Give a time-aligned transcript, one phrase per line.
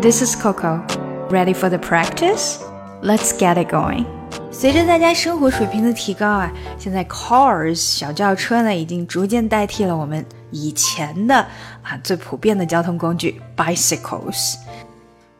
[0.00, 0.82] This is Coco.
[1.30, 2.58] Ready for the practice?
[3.02, 4.06] Let's get it going.
[4.50, 11.46] 随着大家生活水平的提高啊，现在 cars 小轿车呢已经逐渐代替了我们以前的
[11.82, 14.56] 啊最普遍的交通工具 bicycles。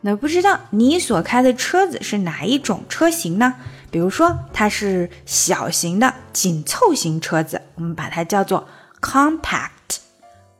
[0.01, 3.53] 那不知道你所开的车子是哪一种车型呢？
[3.89, 8.67] 比如说它是小型的紧凑型车子，我们把它叫做
[9.01, 9.97] compact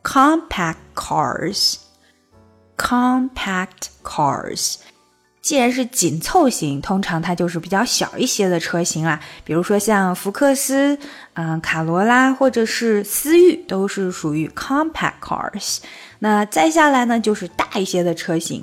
[0.02, 1.76] compact cars
[2.93, 4.75] Compact cars。
[5.41, 9.19] 既然是紧凑型，通常它就是比较小一些的车型啦。
[9.43, 10.97] 比如说像福克斯、
[11.33, 15.79] 嗯卡罗拉或者是思域，都是属于 compact cars。
[16.19, 18.61] 那再下来呢，就是大一些的车型，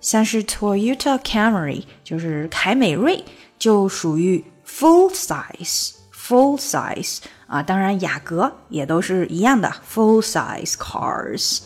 [0.00, 3.22] 像是 Toyota Camry，就是凯美瑞，
[3.58, 7.62] 就属于 full size full size 啊。
[7.62, 11.60] 当然雅阁也都是一样的 full size cars。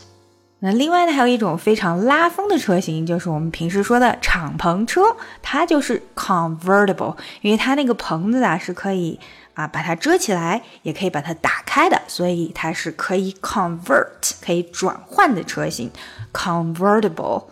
[0.59, 5.03] 那另外呢，还有一种非常拉风的车型，就是我们平时说的敞篷车，
[5.41, 9.19] 它就是 convertible，因为它那个棚子啊是可以
[9.53, 15.91] 啊把它遮起来，也可以把它打开的，所以它是可以 convert，可以转换的车型
[16.33, 17.43] ，convertible。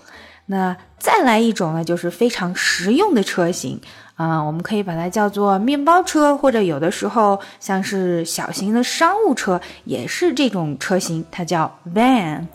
[0.48, 3.80] 那再来一种呢，就是非常实用的车型
[4.16, 12.48] 啊，我们可以把它叫做面包车，或者有的时候像是小型的商务车，也是这种车型，它叫 van。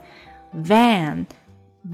[0.54, 1.24] Van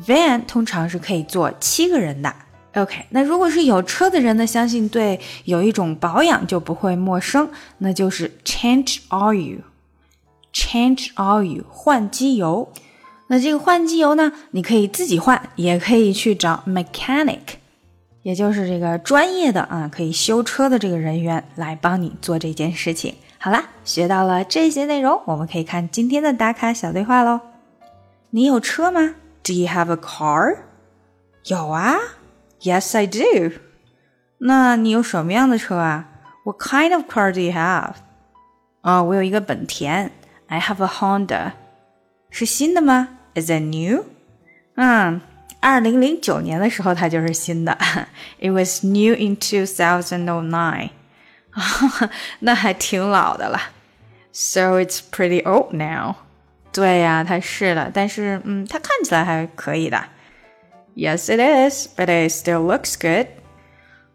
[0.06, 2.34] van 通常是可以坐七个人的。
[2.74, 9.60] OK，那如果是有车的人呢，相信对有一种保养就不会陌生，那就是 change oil。
[10.52, 12.70] change oil 换机油。
[13.28, 17.40] 那这个换机油呢，你可以自己换，也可以去找 mechanic，
[18.22, 23.14] 也就是这个专业的啊，可以修车的这个人员来帮你做这件事情。
[23.38, 27.40] 好啦，学到了这些内容，我们可以看今天的打卡小对话喽。
[28.35, 29.15] 你有车吗？
[29.43, 30.57] Do you have a car？
[31.45, 31.97] 有啊，
[32.61, 33.55] Yes I do。
[34.39, 36.07] 那你有什么样的车啊？
[36.45, 37.93] What kind of car do you have？
[38.81, 40.11] 哦，我有一个本田。
[40.47, 41.53] I have a Honda。
[42.29, 43.09] 是新的吗？
[43.35, 44.05] Is it new？
[44.75, 45.21] 嗯，
[45.59, 47.77] 二零零九年的时候它就是新的。
[48.39, 50.89] It was new in two thousand nine。
[52.39, 53.59] 那还挺老的了。
[54.31, 56.15] So it's pretty old now。
[56.76, 59.98] 对呀，它是的，但是嗯，它看起来还可以的。
[60.94, 63.28] Yes, it is, but it still looks good.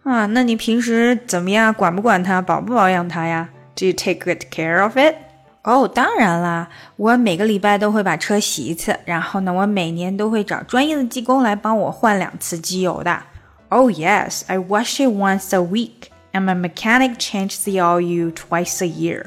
[0.04, 1.74] 啊，那你平时怎么样？
[1.74, 2.40] 管不管它？
[2.40, 5.16] 保不保养它呀？Do you take good care of it?
[5.64, 13.24] 哦，当然啦，我每个礼拜都会把车洗一次，然后呢，我每年都会找专业的技工来帮我换两次机油的。
[13.70, 18.88] Oh yes, I wash it once a week, and my mechanic changes the oil twice a
[18.88, 19.26] year.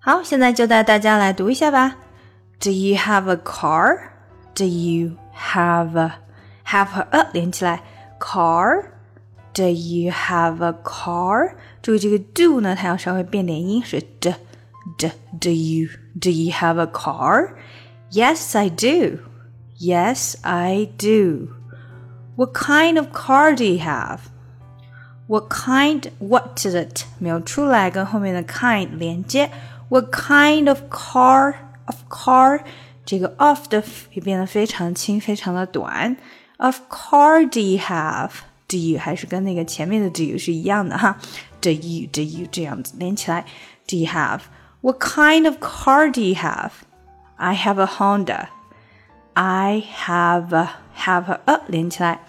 [0.00, 1.96] 好，现在就带大家来读一下吧。
[2.59, 4.11] Do you have a car?
[4.53, 6.13] Do you have a
[6.65, 7.81] have 和 a 连起来，
[8.19, 8.85] car?
[9.53, 11.55] Do you have a car?
[11.81, 14.35] 注意这个 do 呢，它要稍微变点音，是 d
[14.97, 15.11] d.
[15.39, 17.55] Do you do you have a car?
[18.11, 19.19] Yes, I do.
[19.79, 21.55] Yes, I do.
[22.35, 24.19] What kind of car do you have?
[25.27, 26.11] What kind?
[26.19, 27.05] What is it?
[27.17, 29.49] 没有出来，跟后面的 kind 连接。
[29.89, 31.55] What kind of car?
[31.85, 32.61] of car，
[33.05, 33.83] 这个 of 的
[34.13, 36.17] 也变得非常轻，非常的短。
[36.57, 38.31] Of car do you have?
[38.67, 41.17] Do you 还是跟那个前面的 do you 是一样的哈？
[41.59, 43.45] Do you do you 这样子连起来？
[43.87, 44.41] Do you have?
[44.81, 46.71] What kind of car do you have?
[47.35, 48.47] I have a Honda.
[49.33, 52.21] I have a have a 呃连起来。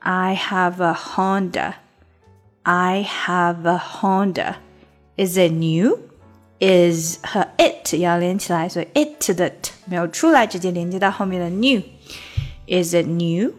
[0.00, 1.74] I have a Honda.
[2.62, 4.56] I have a Honda.
[5.16, 5.98] Is it new?
[6.58, 13.52] is 和 it 要连起来，所以 it 的 t 没有出来，直接连接到后面的 new。Is it new?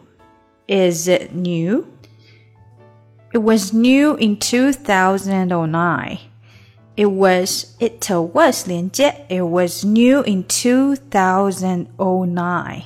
[0.68, 1.86] Is it new?
[3.34, 6.20] It was new in 2009.
[6.96, 12.84] It was it was 连接，It was new in 2009.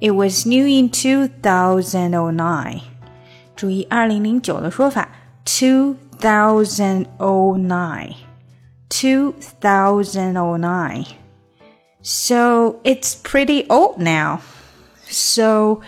[0.00, 2.80] It was new in 2009.
[3.54, 5.10] 注意二零零九的说法，
[5.44, 8.14] 2009。
[8.96, 11.06] 2009.
[12.02, 14.40] So it's pretty old now.
[15.08, 15.82] So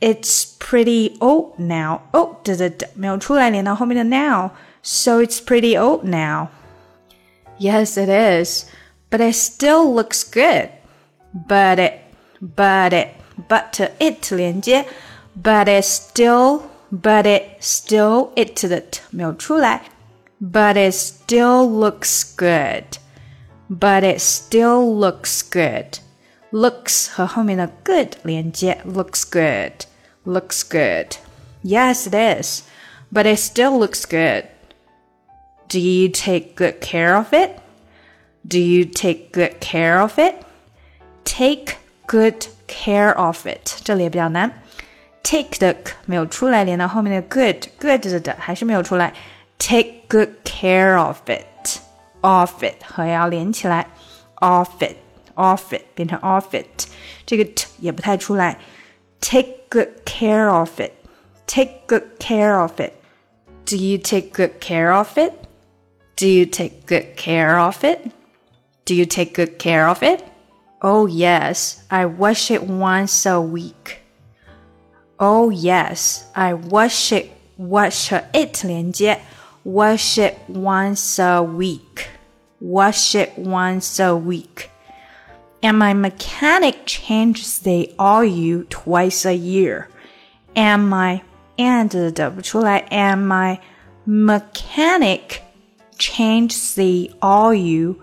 [0.00, 2.02] it's pretty old now.
[2.12, 2.38] Oh,
[4.04, 4.52] now.
[4.82, 6.50] So it's pretty old now.
[7.58, 8.66] Yes, it is.
[9.10, 10.70] But it still looks good.
[11.32, 12.00] But it,
[12.40, 13.14] but it,
[13.48, 14.84] but to it 连接，
[15.40, 19.82] but it still, but it still it 的 t 没有出来。
[20.40, 22.98] but it still looks good.
[23.68, 25.98] But it still looks good.
[26.54, 29.86] looks 和后面的 good 连接，looks good,
[30.24, 31.16] looks good.
[31.64, 32.62] Yes, it is,
[33.12, 34.44] but it still looks good.
[35.68, 37.58] Do you take good care of it?
[38.46, 40.36] Do you take good care of it?
[41.24, 41.76] Take
[42.06, 44.62] good care of it，这里也比较难。
[45.24, 45.74] Take 的
[46.04, 49.12] 没有出来，连到后面的 good，good 的还是没有出来。
[49.58, 53.86] Take good care of it，of it 和要连起来，
[54.36, 56.86] of it，of it 变成 of it，
[57.26, 58.58] 这个 t 也不太出来。
[59.20, 65.32] Take good care of it，take good care of it。Do you take good care of it?
[66.16, 68.10] Do you take good care of it?
[68.84, 70.20] Do you take good care of it?
[70.80, 74.02] Oh yes, I wash it once a week.
[75.18, 79.20] Oh yes, I wash it wash it 连接
[79.68, 82.08] wash it once a week.
[82.60, 84.70] Wash it once a week.
[85.62, 89.88] And my mechanic changes the oil twice a year.
[90.54, 91.22] And my
[91.56, 93.58] and 的不出来 and my
[94.06, 95.40] mechanic
[95.96, 97.96] changes the oil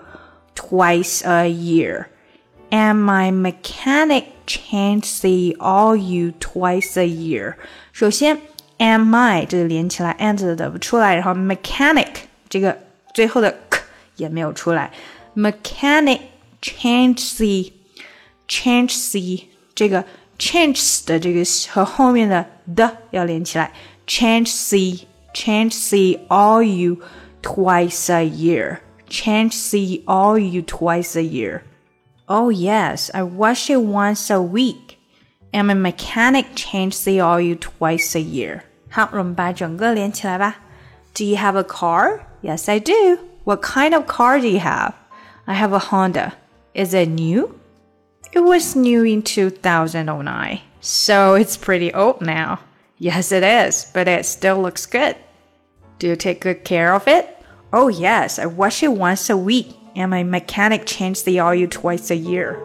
[0.56, 2.07] twice a year
[2.71, 7.56] and my mechanic changes the oil twice a year。
[7.91, 8.38] 首先
[8.77, 12.07] ，and my 这个连起来，and 的不出来，然后 mechanic
[12.50, 12.77] 这个
[13.13, 13.81] 最后的 k
[14.18, 14.91] 也没有出来。
[15.35, 16.19] mechanic
[16.62, 17.71] changes the
[18.47, 20.03] changes the 这个
[20.38, 22.45] changes 的这个和后面的
[22.75, 23.71] 的要连起来，
[24.06, 26.97] changes the changes the oil
[27.41, 31.63] twice a year。change the oil twice a year.
[32.27, 34.97] Oh yes, I wash it once a week.
[35.51, 38.63] And my mechanic changes the oil twice a year.
[38.89, 40.57] 好，我们把整个连起来吧。
[41.13, 42.21] Do you have a car?
[42.41, 43.19] Yes, I do.
[43.44, 44.94] What kind of car do you have?
[45.45, 46.33] I have a Honda.
[46.73, 47.56] Is it new?
[48.33, 52.59] It was new in 2009, so it's pretty old now.
[52.97, 55.15] Yes, it is, but it still looks good.
[56.00, 57.27] Do you take good care of it?
[57.73, 62.09] Oh yes, I wash it once a week, and my mechanic changes the oil twice
[62.09, 62.57] a year.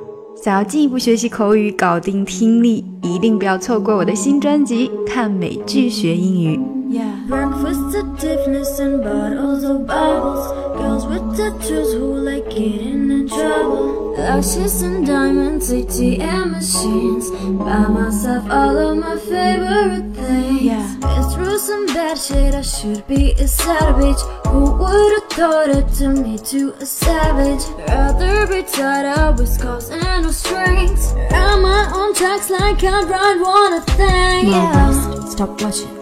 [0.43, 6.56] 想要进一步学习口语，搞定听力，一定不要错过我的新专辑《看美剧学英语》。
[6.88, 7.26] Yeah.
[7.29, 10.47] Breakfast at Tiffany's and bottles of bubbles.
[10.79, 14.14] Girls with tattoos who like getting in trouble.
[14.17, 17.29] Lashes and diamonds, ATM machines.
[17.58, 20.62] Buy myself all of my favorite things.
[20.62, 20.87] Yeah.
[21.00, 24.23] Been through some bad shit, I should be a savage.
[24.47, 27.64] Who would've thought it to me to a savage?
[27.88, 31.13] Rather be tied up with scars and no strings.
[31.31, 34.48] Run my own tracks like I ride one a thing.
[34.48, 35.25] Yeah.
[35.30, 36.00] Stop watching